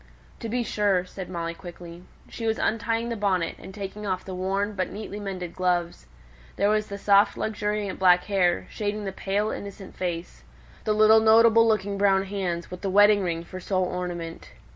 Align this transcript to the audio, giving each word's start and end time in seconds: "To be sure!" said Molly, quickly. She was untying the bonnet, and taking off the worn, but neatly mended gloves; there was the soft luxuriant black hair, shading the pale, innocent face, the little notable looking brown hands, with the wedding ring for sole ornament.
"To 0.39 0.49
be 0.49 0.63
sure!" 0.63 1.05
said 1.05 1.29
Molly, 1.29 1.53
quickly. 1.53 2.03
She 2.27 2.47
was 2.47 2.57
untying 2.57 3.09
the 3.09 3.15
bonnet, 3.15 3.55
and 3.59 3.71
taking 3.71 4.07
off 4.07 4.25
the 4.25 4.33
worn, 4.33 4.73
but 4.73 4.89
neatly 4.89 5.19
mended 5.19 5.53
gloves; 5.55 6.07
there 6.55 6.71
was 6.71 6.87
the 6.87 6.97
soft 6.97 7.37
luxuriant 7.37 7.99
black 7.99 8.23
hair, 8.23 8.65
shading 8.71 9.03
the 9.05 9.11
pale, 9.11 9.51
innocent 9.51 9.95
face, 9.95 10.43
the 10.85 10.93
little 10.93 11.19
notable 11.19 11.67
looking 11.67 11.99
brown 11.99 12.23
hands, 12.23 12.71
with 12.71 12.81
the 12.81 12.89
wedding 12.89 13.21
ring 13.21 13.43
for 13.43 13.59
sole 13.59 13.85
ornament. 13.85 14.49